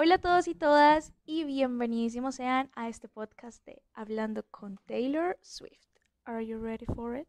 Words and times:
Hola 0.00 0.14
a 0.14 0.18
todos 0.18 0.46
y 0.46 0.54
todas 0.54 1.12
y 1.26 1.42
bienvenidísimos 1.42 2.36
sean 2.36 2.70
a 2.76 2.88
este 2.88 3.08
podcast 3.08 3.64
de 3.66 3.82
Hablando 3.94 4.44
con 4.44 4.78
Taylor 4.86 5.36
Swift. 5.42 5.88
Are 6.24 6.46
you 6.46 6.60
ready 6.60 6.86
for 6.86 7.16
it? 7.16 7.26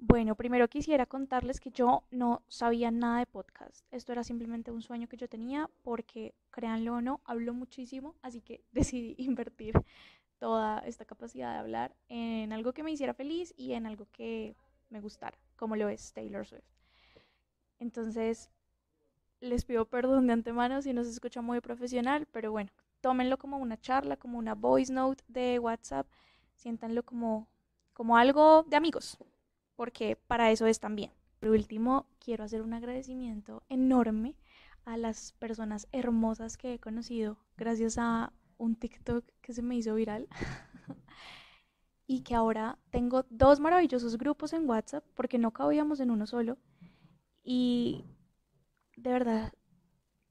Bueno, 0.00 0.34
primero 0.34 0.66
quisiera 0.66 1.06
contarles 1.06 1.60
que 1.60 1.70
yo 1.70 2.02
no 2.10 2.42
sabía 2.48 2.90
nada 2.90 3.20
de 3.20 3.26
podcast. 3.26 3.86
Esto 3.92 4.10
era 4.10 4.24
simplemente 4.24 4.72
un 4.72 4.82
sueño 4.82 5.06
que 5.06 5.16
yo 5.16 5.28
tenía 5.28 5.70
porque, 5.82 6.34
créanlo 6.50 6.94
o 6.94 7.00
no, 7.00 7.20
hablo 7.24 7.54
muchísimo, 7.54 8.16
así 8.22 8.40
que 8.40 8.64
decidí 8.72 9.14
invertir 9.18 9.74
toda 10.38 10.78
esta 10.80 11.04
capacidad 11.04 11.52
de 11.52 11.58
hablar 11.58 11.96
en 12.08 12.52
algo 12.52 12.72
que 12.72 12.82
me 12.82 12.90
hiciera 12.90 13.14
feliz 13.14 13.54
y 13.56 13.72
en 13.72 13.86
algo 13.86 14.06
que 14.12 14.56
me 14.90 15.00
gustara, 15.00 15.38
como 15.56 15.76
lo 15.76 15.88
es 15.88 16.12
Taylor 16.12 16.46
Swift. 16.46 16.64
Entonces, 17.78 18.50
les 19.40 19.64
pido 19.64 19.86
perdón 19.86 20.26
de 20.26 20.32
antemano 20.32 20.82
si 20.82 20.92
no 20.92 21.04
se 21.04 21.10
escucha 21.10 21.42
muy 21.42 21.60
profesional, 21.60 22.26
pero 22.32 22.50
bueno, 22.50 22.70
tómenlo 23.00 23.38
como 23.38 23.58
una 23.58 23.78
charla, 23.80 24.16
como 24.16 24.38
una 24.38 24.54
voice 24.54 24.92
note 24.92 25.24
de 25.28 25.58
WhatsApp, 25.58 26.06
siéntanlo 26.54 27.02
como, 27.04 27.48
como 27.92 28.16
algo 28.16 28.64
de 28.64 28.76
amigos, 28.76 29.18
porque 29.74 30.16
para 30.16 30.50
eso 30.50 30.66
es 30.66 30.80
también. 30.80 31.12
Por 31.40 31.50
último, 31.50 32.06
quiero 32.18 32.44
hacer 32.44 32.62
un 32.62 32.72
agradecimiento 32.72 33.62
enorme 33.68 34.36
a 34.84 34.96
las 34.96 35.32
personas 35.34 35.86
hermosas 35.92 36.56
que 36.56 36.74
he 36.74 36.78
conocido 36.78 37.38
gracias 37.56 37.98
a 37.98 38.32
un 38.58 38.76
TikTok 38.76 39.24
que 39.40 39.52
se 39.52 39.62
me 39.62 39.76
hizo 39.76 39.94
viral 39.94 40.28
y 42.06 42.22
que 42.22 42.34
ahora 42.34 42.78
tengo 42.90 43.24
dos 43.30 43.60
maravillosos 43.60 44.18
grupos 44.18 44.52
en 44.52 44.68
WhatsApp 44.68 45.04
porque 45.14 45.38
no 45.38 45.52
cabíamos 45.52 46.00
en 46.00 46.10
uno 46.10 46.26
solo 46.26 46.58
y 47.42 48.04
de 48.96 49.12
verdad 49.12 49.52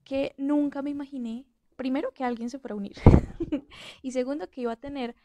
que 0.03 0.35
nunca 0.37 0.81
me 0.81 0.91
imaginé, 0.91 1.45
primero, 1.75 2.11
que 2.13 2.23
alguien 2.23 2.49
se 2.49 2.59
fuera 2.59 2.73
a 2.73 2.77
unir 2.77 2.95
y 4.01 4.11
segundo, 4.11 4.49
que 4.49 4.61
iba 4.61 4.71
a 4.71 4.77
tener 4.77 5.15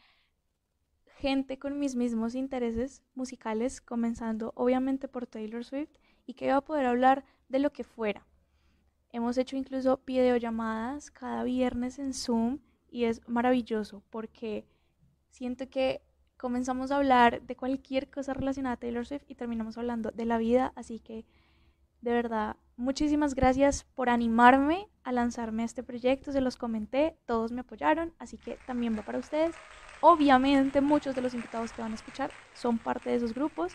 gente 1.17 1.59
con 1.59 1.79
mis 1.79 1.95
mismos 1.95 2.33
intereses 2.33 3.03
musicales, 3.13 3.79
comenzando 3.79 4.53
obviamente 4.55 5.07
por 5.07 5.27
Taylor 5.27 5.63
Swift 5.63 5.91
y 6.25 6.33
que 6.33 6.45
iba 6.45 6.55
a 6.55 6.65
poder 6.65 6.87
hablar 6.87 7.23
de 7.47 7.59
lo 7.59 7.71
que 7.71 7.83
fuera. 7.83 8.25
Hemos 9.11 9.37
hecho 9.37 9.55
incluso 9.55 10.01
videollamadas 10.05 11.11
cada 11.11 11.43
viernes 11.43 11.99
en 11.99 12.13
Zoom 12.13 12.59
y 12.91 13.05
es 13.05 13.27
maravilloso 13.27 14.03
porque 14.11 14.67
siento 15.29 15.69
que 15.69 16.01
comenzamos 16.37 16.91
a 16.91 16.97
hablar 16.97 17.41
de 17.41 17.55
cualquier 17.55 18.09
cosa 18.09 18.33
relacionada 18.33 18.73
a 18.73 18.77
Taylor 18.77 19.05
Swift 19.05 19.23
y 19.27 19.35
terminamos 19.35 19.77
hablando 19.77 20.11
de 20.11 20.25
la 20.25 20.37
vida, 20.37 20.73
así 20.75 20.99
que 20.99 21.25
de 22.01 22.11
verdad, 22.11 22.57
muchísimas 22.77 23.35
gracias 23.35 23.83
por 23.95 24.09
animarme 24.09 24.89
a 25.03 25.11
lanzarme 25.11 25.61
a 25.61 25.65
este 25.65 25.83
proyecto, 25.83 26.31
se 26.31 26.41
los 26.41 26.57
comenté, 26.57 27.15
todos 27.25 27.51
me 27.51 27.61
apoyaron, 27.61 28.13
así 28.17 28.37
que 28.37 28.57
también 28.65 28.97
va 28.97 29.03
para 29.03 29.19
ustedes. 29.19 29.55
Obviamente 30.01 30.81
muchos 30.81 31.13
de 31.15 31.21
los 31.21 31.35
invitados 31.35 31.71
que 31.71 31.83
van 31.83 31.91
a 31.91 31.95
escuchar 31.95 32.31
son 32.55 32.79
parte 32.79 33.11
de 33.11 33.17
esos 33.17 33.35
grupos 33.35 33.73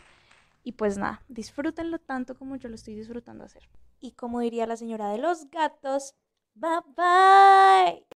y 0.64 0.72
pues 0.72 0.98
nada, 0.98 1.22
disfrútenlo 1.28 2.00
tanto 2.00 2.36
como 2.36 2.56
yo 2.56 2.68
lo 2.68 2.74
estoy 2.74 2.96
disfrutando 2.96 3.44
hacer. 3.44 3.68
Y 4.00 4.12
como 4.12 4.40
diría 4.40 4.66
la 4.66 4.76
señora 4.76 5.10
de 5.10 5.18
los 5.18 5.48
gatos, 5.50 6.16
bye 6.54 6.80
bye. 6.96 8.15